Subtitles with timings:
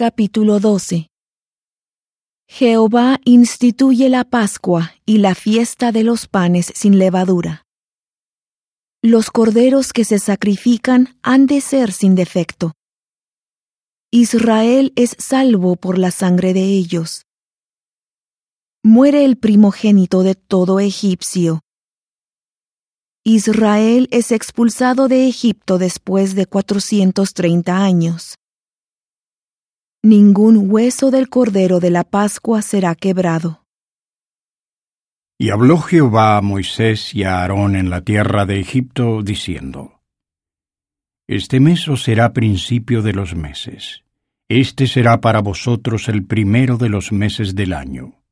[0.00, 1.08] Capítulo 12
[2.46, 7.64] Jehová instituye la Pascua y la fiesta de los panes sin levadura.
[9.02, 12.74] Los corderos que se sacrifican han de ser sin defecto.
[14.12, 17.22] Israel es salvo por la sangre de ellos.
[18.84, 21.62] Muere el primogénito de todo egipcio.
[23.24, 28.36] Israel es expulsado de Egipto después de cuatrocientos treinta años.
[30.04, 33.64] Ningún hueso del cordero de la Pascua será quebrado.
[35.36, 40.00] Y habló Jehová a Moisés y a Aarón en la tierra de Egipto, diciendo,
[41.26, 44.04] Este mes os será principio de los meses.
[44.48, 48.22] Este será para vosotros el primero de los meses del año.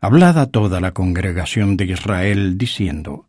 [0.00, 3.28] Hablad a toda la congregación de Israel, diciendo,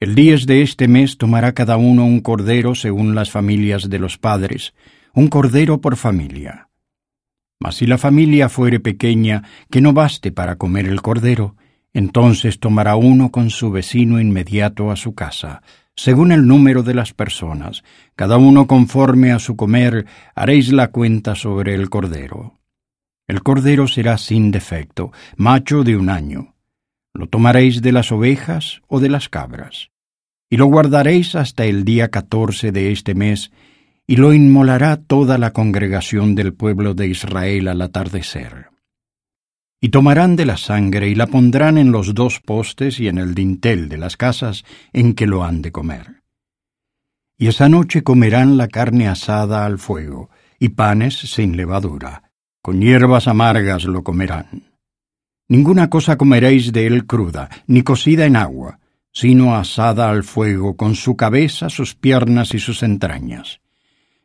[0.00, 4.18] El día de este mes tomará cada uno un cordero según las familias de los
[4.18, 4.74] padres,
[5.14, 6.68] un cordero por familia.
[7.64, 11.56] Mas si la familia fuere pequeña, que no baste para comer el cordero,
[11.94, 15.62] entonces tomará uno con su vecino inmediato a su casa,
[15.96, 17.82] según el número de las personas,
[18.16, 20.04] cada uno conforme a su comer,
[20.34, 22.60] haréis la cuenta sobre el cordero.
[23.26, 26.54] El cordero será sin defecto, macho de un año.
[27.14, 29.88] Lo tomaréis de las ovejas o de las cabras.
[30.50, 33.52] Y lo guardaréis hasta el día catorce de este mes,
[34.06, 38.68] y lo inmolará toda la congregación del pueblo de Israel al atardecer.
[39.80, 43.34] Y tomarán de la sangre y la pondrán en los dos postes y en el
[43.34, 46.22] dintel de las casas en que lo han de comer.
[47.38, 52.30] Y esa noche comerán la carne asada al fuego, y panes sin levadura,
[52.62, 54.70] con hierbas amargas lo comerán.
[55.48, 58.78] Ninguna cosa comeréis de él cruda, ni cocida en agua,
[59.12, 63.60] sino asada al fuego, con su cabeza, sus piernas y sus entrañas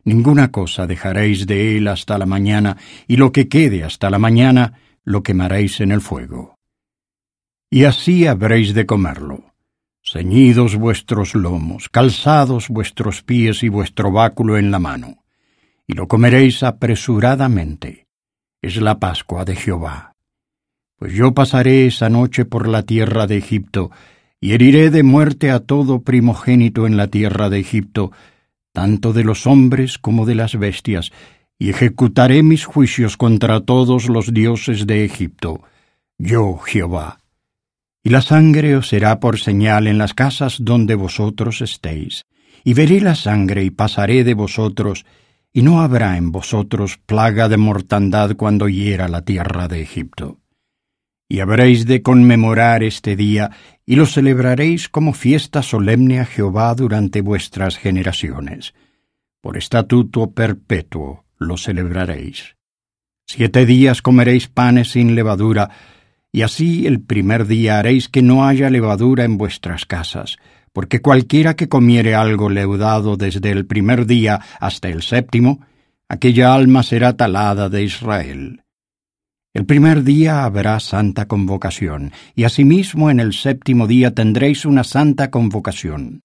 [0.03, 4.73] Ninguna cosa dejaréis de él hasta la mañana, y lo que quede hasta la mañana
[5.03, 6.55] lo quemaréis en el fuego.
[7.69, 9.53] Y así habréis de comerlo,
[10.03, 15.23] ceñidos vuestros lomos, calzados vuestros pies y vuestro báculo en la mano,
[15.85, 18.07] y lo comeréis apresuradamente.
[18.61, 20.15] Es la Pascua de Jehová.
[20.97, 23.91] Pues yo pasaré esa noche por la tierra de Egipto,
[24.41, 28.11] y heriré de muerte a todo primogénito en la tierra de Egipto,
[28.73, 31.11] tanto de los hombres como de las bestias,
[31.57, 35.61] y ejecutaré mis juicios contra todos los dioses de Egipto,
[36.17, 37.19] yo Jehová.
[38.03, 42.25] Y la sangre os será por señal en las casas donde vosotros estéis,
[42.63, 45.05] y veré la sangre y pasaré de vosotros,
[45.51, 50.37] y no habrá en vosotros plaga de mortandad cuando hiera la tierra de Egipto.
[51.29, 53.51] Y habréis de conmemorar este día
[53.85, 58.73] y lo celebraréis como fiesta solemne a Jehová durante vuestras generaciones.
[59.39, 62.55] Por estatuto perpetuo lo celebraréis.
[63.27, 65.69] Siete días comeréis panes sin levadura,
[66.31, 70.37] y así el primer día haréis que no haya levadura en vuestras casas,
[70.73, 75.65] porque cualquiera que comiere algo leudado desde el primer día hasta el séptimo,
[76.07, 78.63] aquella alma será talada de Israel.
[79.59, 85.31] El primer día habrá santa convocación, y asimismo en el séptimo día tendréis una santa
[85.31, 86.21] convocación.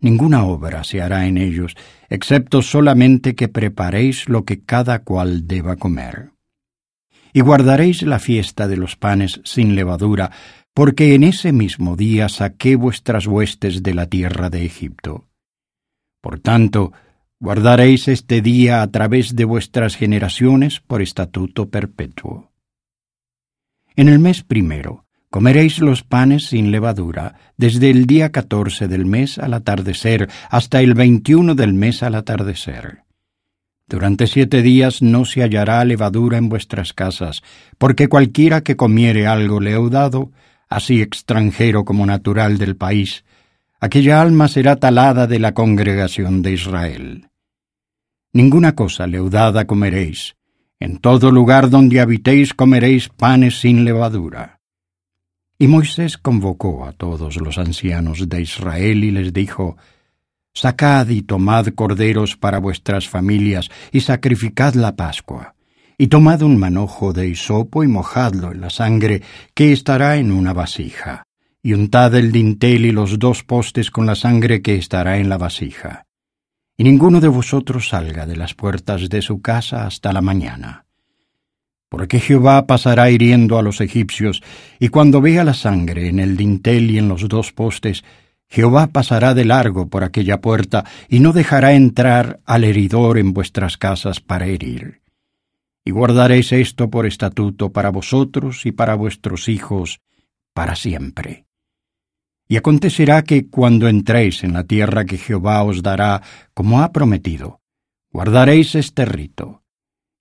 [0.00, 1.76] Ninguna obra se hará en ellos,
[2.08, 6.32] excepto solamente que preparéis lo que cada cual deba comer.
[7.32, 10.32] Y guardaréis la fiesta de los panes sin levadura,
[10.74, 15.28] porque en ese mismo día saqué vuestras huestes de la tierra de Egipto.
[16.20, 16.92] Por tanto,
[17.38, 22.50] Guardaréis este día a través de vuestras generaciones por estatuto perpetuo.
[23.96, 29.38] En el mes primero comeréis los panes sin levadura, desde el día catorce del mes
[29.38, 33.04] al atardecer hasta el veintiuno del mes al atardecer.
[33.88, 37.42] Durante siete días no se hallará levadura en vuestras casas,
[37.78, 40.30] porque cualquiera que comiere algo leudado,
[40.68, 43.24] así extranjero como natural del país,
[43.80, 47.28] aquella alma será talada de la congregación de Israel.
[48.32, 50.35] Ninguna cosa leudada comeréis,
[50.80, 54.60] en todo lugar donde habitéis comeréis panes sin levadura.
[55.58, 59.76] Y Moisés convocó a todos los ancianos de Israel y les dijo,
[60.52, 65.54] Sacad y tomad corderos para vuestras familias y sacrificad la Pascua,
[65.98, 69.22] y tomad un manojo de hisopo y mojadlo en la sangre
[69.54, 71.26] que estará en una vasija
[71.66, 75.36] y untad el dintel y los dos postes con la sangre que estará en la
[75.36, 76.05] vasija.
[76.76, 80.84] Y ninguno de vosotros salga de las puertas de su casa hasta la mañana.
[81.88, 84.42] Porque Jehová pasará hiriendo a los egipcios,
[84.78, 88.04] y cuando vea la sangre en el dintel y en los dos postes,
[88.48, 93.76] Jehová pasará de largo por aquella puerta, y no dejará entrar al heridor en vuestras
[93.76, 95.00] casas para herir.
[95.86, 100.00] y guardaréis esto por estatuto para vosotros y para vuestros hijos
[100.52, 101.45] para siempre.
[102.48, 106.22] Y acontecerá que cuando entréis en la tierra que Jehová os dará,
[106.54, 107.60] como ha prometido,
[108.10, 109.62] guardaréis este rito.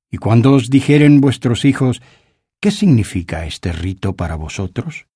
[0.09, 2.01] Y cuando os dijeren vuestros hijos,
[2.59, 5.07] ¿qué significa este rito para vosotros?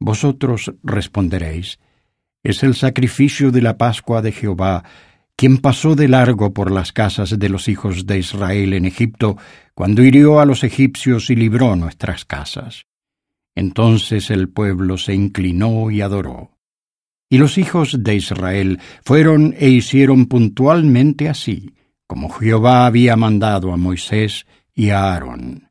[0.00, 1.78] Vosotros responderéis,
[2.42, 4.82] es el sacrificio de la Pascua de Jehová,
[5.36, 9.36] quien pasó de largo por las casas de los hijos de Israel en Egipto,
[9.74, 12.86] cuando hirió a los egipcios y libró nuestras casas.
[13.54, 16.58] Entonces el pueblo se inclinó y adoró.
[17.30, 21.74] Y los hijos de Israel fueron e hicieron puntualmente así,
[22.06, 25.70] como Jehová había mandado a Moisés y a Aarón.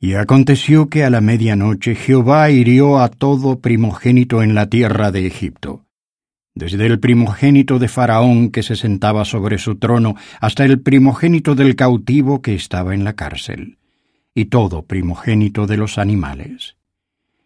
[0.00, 5.26] Y aconteció que a la medianoche Jehová hirió a todo primogénito en la tierra de
[5.26, 5.84] Egipto
[6.54, 11.74] desde el primogénito de Faraón que se sentaba sobre su trono hasta el primogénito del
[11.74, 13.78] cautivo que estaba en la cárcel,
[14.34, 16.76] y todo primogénito de los animales.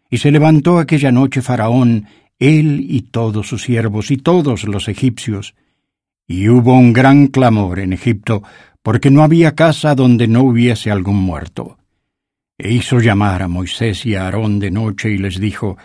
[0.09, 2.07] Y se levantó aquella noche Faraón,
[2.39, 5.55] él y todos sus siervos y todos los egipcios,
[6.27, 8.43] y hubo un gran clamor en Egipto,
[8.81, 11.77] porque no había casa donde no hubiese algún muerto.
[12.57, 15.77] E hizo llamar a Moisés y a Aarón de noche y les dijo,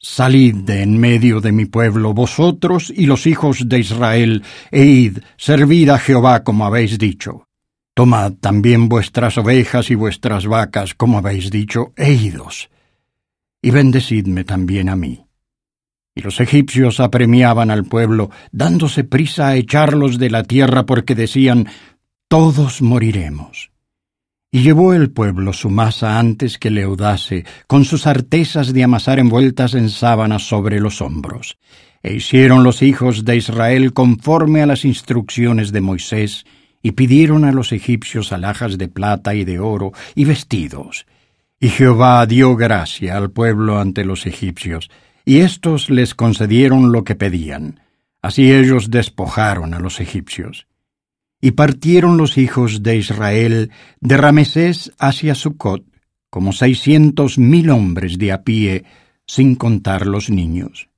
[0.00, 5.18] Salid de en medio de mi pueblo, vosotros y los hijos de Israel, e id,
[5.36, 7.48] servid a Jehová como habéis dicho.
[7.94, 12.70] Tomad también vuestras ovejas y vuestras vacas, como habéis dicho, e idos.
[13.60, 15.24] Y bendecidme también a mí.
[16.14, 21.68] Y los egipcios apremiaban al pueblo, dándose prisa a echarlos de la tierra, porque decían,
[22.28, 23.70] Todos moriremos.
[24.50, 29.74] Y llevó el pueblo su masa antes que leudase, con sus artesas de amasar envueltas
[29.74, 31.58] en sábanas sobre los hombros.
[32.02, 36.46] E hicieron los hijos de Israel conforme a las instrucciones de Moisés,
[36.82, 41.06] y pidieron a los egipcios alhajas de plata y de oro y vestidos.
[41.60, 44.90] Y Jehová dio gracia al pueblo ante los egipcios,
[45.24, 47.80] y éstos les concedieron lo que pedían.
[48.22, 50.68] Así ellos despojaron a los egipcios.
[51.40, 53.70] Y partieron los hijos de Israel
[54.00, 55.84] de Ramesés hacia Sucot,
[56.30, 58.84] como seiscientos mil hombres de a pie,
[59.26, 60.88] sin contar los niños.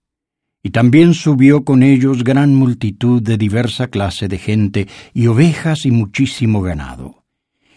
[0.62, 5.90] Y también subió con ellos gran multitud de diversa clase de gente, y ovejas y
[5.90, 7.19] muchísimo ganado.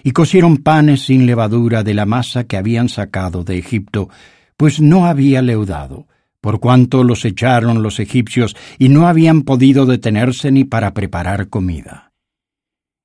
[0.04, 4.10] Y cocieron panes sin levadura de la masa que habían sacado de Egipto,
[4.58, 6.08] pues no había leudado,
[6.42, 12.12] por cuanto los echaron los egipcios, y no habían podido detenerse ni para preparar comida.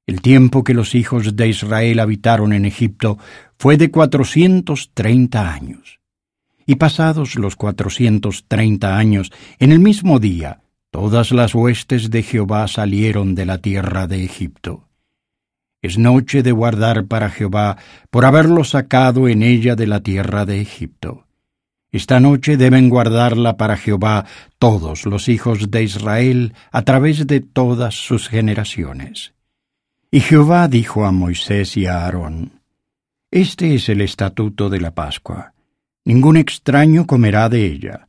[0.08, 3.18] El tiempo que los hijos de Israel habitaron en Egipto
[3.58, 6.00] fue de cuatrocientos treinta años.
[6.66, 12.66] Y pasados los cuatrocientos treinta años, en el mismo día, todas las huestes de Jehová
[12.66, 14.87] salieron de la tierra de Egipto.
[15.80, 17.76] Es noche de guardar para Jehová
[18.10, 21.24] por haberlo sacado en ella de la tierra de Egipto.
[21.92, 24.26] Esta noche deben guardarla para Jehová
[24.58, 29.32] todos los hijos de Israel a través de todas sus generaciones.
[30.10, 32.60] Y Jehová dijo a Moisés y a Aarón,
[33.30, 35.54] Este es el estatuto de la Pascua.
[36.04, 38.08] Ningún extraño comerá de ella.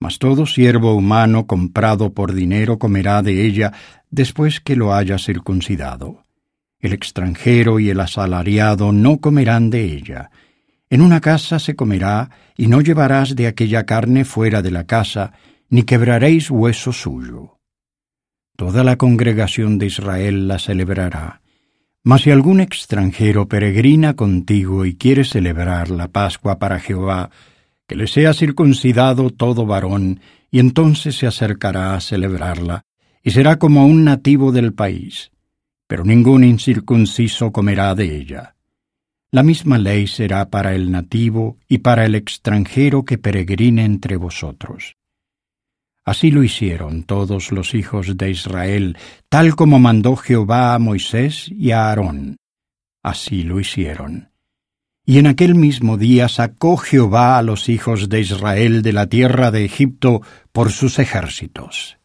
[0.00, 3.72] Mas todo siervo humano comprado por dinero comerá de ella
[4.10, 6.25] después que lo haya circuncidado.
[6.80, 10.30] El extranjero y el asalariado no comerán de ella.
[10.90, 15.32] En una casa se comerá, y no llevarás de aquella carne fuera de la casa,
[15.68, 17.58] ni quebraréis hueso suyo.
[18.56, 21.42] Toda la congregación de Israel la celebrará.
[22.02, 27.30] Mas si algún extranjero peregrina contigo y quiere celebrar la Pascua para Jehová,
[27.86, 32.84] que le sea circuncidado todo varón, y entonces se acercará a celebrarla,
[33.22, 35.32] y será como un nativo del país,
[35.86, 38.56] pero ningún incircunciso comerá de ella.
[39.30, 44.96] La misma ley será para el nativo y para el extranjero que peregrine entre vosotros.
[46.04, 48.96] Así lo hicieron todos los hijos de Israel,
[49.28, 52.36] tal como mandó Jehová a Moisés y a Aarón.
[53.02, 54.30] Así lo hicieron.
[55.04, 59.50] Y en aquel mismo día sacó Jehová a los hijos de Israel de la tierra
[59.50, 61.95] de Egipto por sus ejércitos.